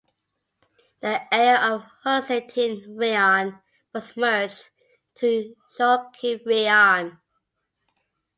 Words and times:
The 1.01 1.31
area 1.31 1.57
of 1.75 1.83
Husiatyn 2.03 2.87
Raion 2.97 3.61
was 3.93 4.17
merged 4.17 4.63
into 5.15 5.55
Chortkiv 5.77 6.43
Raion. 6.43 7.19